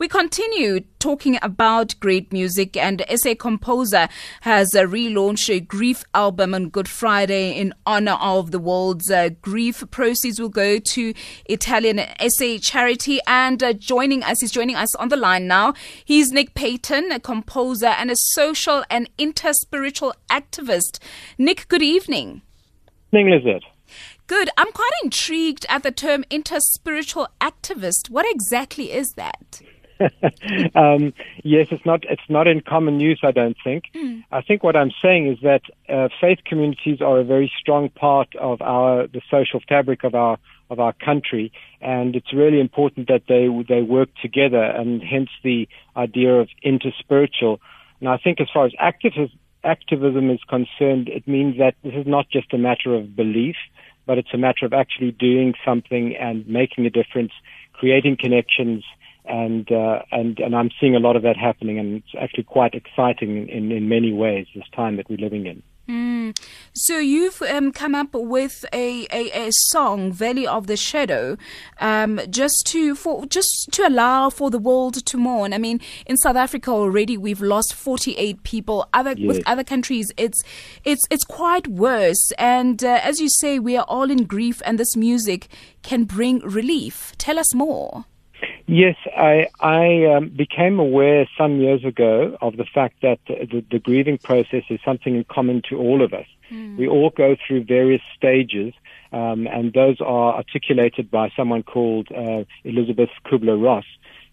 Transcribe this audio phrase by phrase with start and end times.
[0.00, 4.08] We continue talking about great music, and SA Composer
[4.40, 9.28] has uh, relaunched a grief album on Good Friday in honor of the world's uh,
[9.42, 9.84] grief.
[9.90, 11.12] Proceeds will go to
[11.44, 12.00] Italian
[12.30, 13.20] SA charity.
[13.26, 15.74] And uh, joining us, he's joining us on the line now.
[16.02, 20.98] He's Nic Paton, a composer and a social and interspiritual activist.
[21.36, 22.40] Nick, good evening.
[23.12, 23.66] Evening, Lizard.
[24.26, 24.48] Good.
[24.56, 28.08] I'm quite intrigued at the term interspiritual activist.
[28.08, 29.60] What exactly is that?
[30.74, 31.12] um,
[31.44, 33.20] yes, it's not it's not in common use.
[33.22, 33.84] I don't think.
[33.94, 34.24] Mm.
[34.32, 38.34] I think what I'm saying is that uh, faith communities are a very strong part
[38.36, 40.38] of our the social fabric of our
[40.70, 45.68] of our country, and it's really important that they they work together, and hence the
[45.96, 47.58] idea of interspiritual.
[48.00, 49.30] And I think as far as activism
[49.62, 53.56] activism is concerned, it means that this is not just a matter of belief,
[54.06, 57.32] but it's a matter of actually doing something and making a difference,
[57.74, 58.82] creating connections
[59.30, 62.74] and uh, and and I'm seeing a lot of that happening, and it's actually quite
[62.74, 64.46] exciting in in many ways.
[64.54, 65.62] This time that we're living in.
[65.88, 66.38] Mm.
[66.72, 71.36] So you've um, come up with a, a, a, song, "Valley of the Shadow,"
[71.80, 75.52] um, just to for just to allow for the world to mourn.
[75.52, 78.88] I mean, in South Africa already we've lost 48 people.
[78.92, 79.28] Other yes.
[79.28, 80.40] with other countries, it's
[80.84, 82.32] it's it's quite worse.
[82.38, 85.48] And uh, as you say, we are all in grief, and this music
[85.82, 87.12] can bring relief.
[87.18, 88.04] Tell us more.
[88.72, 93.80] Yes, I, I um, became aware some years ago of the fact that the, the,
[93.80, 96.26] grieving process is something in common to all of us.
[96.52, 96.76] Mm.
[96.76, 98.72] We all go through various stages,
[99.12, 103.86] um, and those are articulated by someone called uh, Elisabeth Kubler-Ross.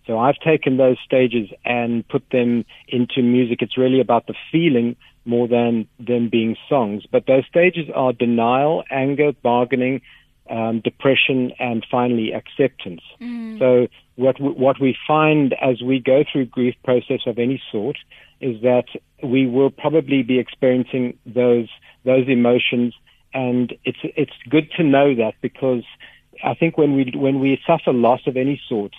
[0.05, 3.63] So I've taken those stages and put them into music.
[3.63, 7.05] It's really about the feeling more than them being songs.
[7.11, 10.01] But those stages are denial, anger, bargaining,
[10.49, 13.01] um, depression, and finally acceptance.
[13.21, 13.59] Mm.
[13.59, 17.97] So what we, what we find as we go through grief process of any sort
[18.39, 18.85] is that
[19.23, 21.69] we will probably be experiencing those
[22.05, 22.93] those emotions,
[23.33, 25.83] and it's it's good to know that because
[26.43, 28.93] I think when we when we suffer loss of any sort,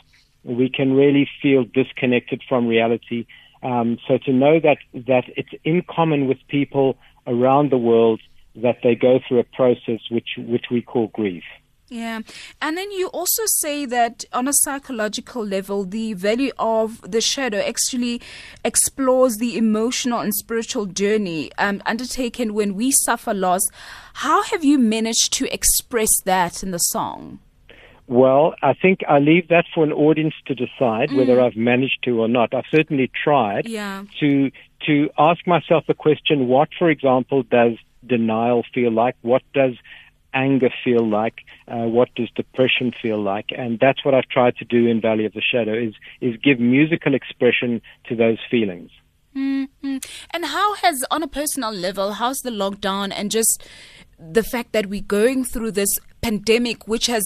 [0.44, 3.26] we can really feel disconnected from reality.
[3.62, 8.20] Um, so to know that that it's in common with people around the world
[8.62, 11.44] that they go through a process which which we call grief.
[11.91, 12.20] Yeah.
[12.60, 17.58] And then you also say that on a psychological level, the Valley of the Shadow
[17.58, 18.20] actually
[18.62, 23.62] explores the emotional and spiritual journey um, undertaken when we suffer loss.
[24.14, 27.38] How have you managed to express that in the song?
[28.06, 31.16] Well, I think I leave that for an audience to decide mm.
[31.16, 32.54] whether I've managed to or not.
[32.54, 34.04] I've certainly tried yeah.
[34.20, 34.50] to
[34.86, 37.76] to ask myself the question: What, for example, does
[38.08, 39.16] denial feel like?
[39.22, 39.74] What does
[40.34, 41.41] anger feel like?
[41.66, 43.46] Uh, what does depression feel like?
[43.56, 46.60] And that's what I've tried to do in Valley of the Shadow is is give
[46.60, 48.91] musical expression to those feelings.
[49.36, 49.98] Mm-hmm.
[50.32, 53.62] And how has, on a personal level, how's the lockdown and just
[54.19, 55.90] the fact that we're going through this
[56.22, 57.22] pandemic, which has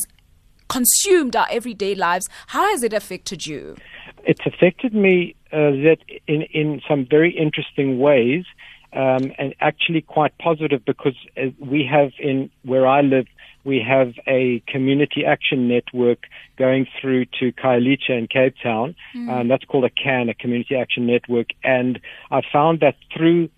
[0.69, 3.77] consumed our everyday lives, how has it affected you?
[4.25, 8.45] It's affected me uh, that in in some very interesting ways
[8.93, 13.27] um, and actually quite positive because uh, we have in where I live,
[13.65, 16.25] we have a community action network
[16.59, 18.95] going through to Khayelitsha in Cape Town.
[19.15, 19.31] Mm.
[19.31, 21.49] Um, that's called a CAN, a community action network.
[21.63, 22.01] And
[22.31, 23.51] I found that through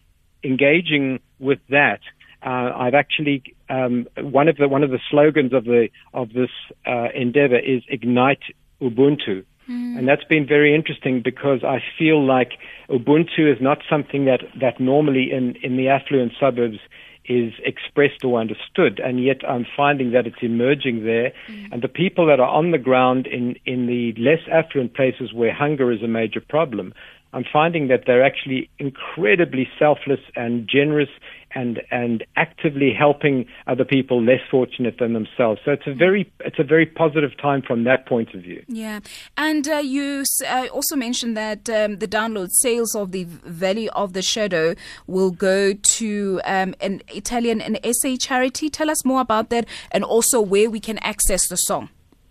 [0.43, 2.01] engaging with that,
[2.45, 6.51] uh, I've actually um, one of the one of the slogans of the of this
[6.87, 8.43] uh, endeavor is ignite
[8.83, 9.45] Ubuntu.
[9.69, 9.99] Mm.
[9.99, 12.53] And that's been very interesting because I feel like
[12.89, 16.79] Ubuntu is not something that, that normally in, in the affluent suburbs
[17.27, 21.33] is expressed or understood, and yet I'm finding that it's emerging there.
[21.49, 21.73] Mm.
[21.73, 25.53] And the people that are on the ground in, in the less affluent places where
[25.53, 26.93] hunger is a major problem,
[27.33, 31.09] I'm finding that they're actually incredibly selfless and generous
[31.55, 35.61] and and actively helping other people less fortunate than themselves.
[35.65, 38.65] So it's a very it's a very positive time from that point of view.
[38.69, 39.01] Yeah,
[39.37, 44.13] and uh, you uh, also mentioned that um, the download sales of the Valley of
[44.13, 44.75] the Shadow
[45.07, 48.69] will go to um, an Italian and SA charity.
[48.69, 51.89] Tell us more about that, and also where we can access the song.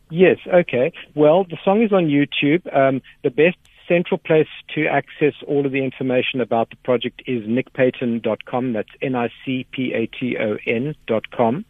[0.10, 0.92] Yes, okay.
[1.16, 2.62] Well, the song is on YouTube.
[2.76, 7.48] Um, the best central place to access all of the information about the project is
[7.48, 8.74] nicpaton.com.
[8.74, 11.66] That's N-I-C-P-A-T-O-N.com.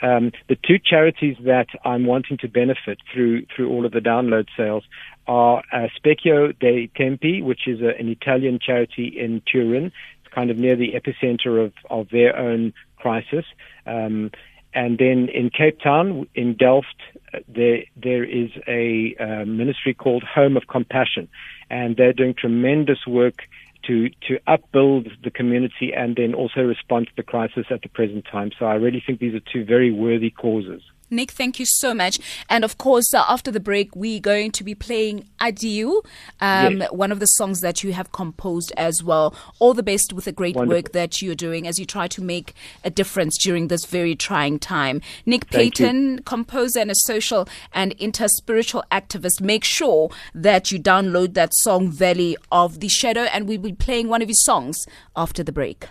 [0.00, 4.46] Um, the two charities that I'm wanting to benefit through through all of the download
[4.56, 4.84] sales
[5.26, 9.90] are uh, Specchio dei Tempi, which is a, an Italian charity in Turin.
[10.24, 13.44] It's kind of near the epicenter of, of their own crisis.
[13.86, 14.30] Um,
[14.74, 17.00] and then in Cape Town, in Delft,
[17.48, 21.28] there there is a uh, ministry called Home of Compassion,
[21.70, 23.42] and they're doing tremendous work
[23.84, 28.26] to to upbuild the community and then also respond to the crisis at the present
[28.30, 28.50] time.
[28.58, 30.82] So I really think these are two very worthy causes.
[31.10, 32.18] Nic, thank you so much.
[32.48, 36.02] And of course, uh, after the break, we're going to be playing Adieu,
[36.40, 36.92] um, yes.
[36.92, 39.34] one of the songs that you have composed as well.
[39.58, 40.76] All the best with the great Wonderful.
[40.76, 44.58] work that you're doing as you try to make a difference during this very trying
[44.58, 45.00] time.
[45.26, 51.54] Nic Paton, composer and a social and interspiritual activist, make sure that you download that
[51.54, 55.52] song Valley of the Shadow, and we'll be playing one of his songs after the
[55.52, 55.86] break.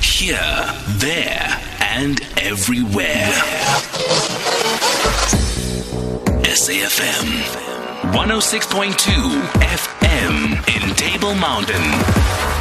[0.00, 0.36] Here,
[0.98, 3.32] there, and everywhere.
[6.46, 7.26] SAFM
[8.12, 8.94] 106.2
[9.60, 10.34] FM
[10.74, 12.59] in Table Mountain.